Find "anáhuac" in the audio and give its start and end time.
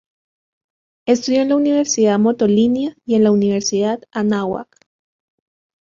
4.11-4.75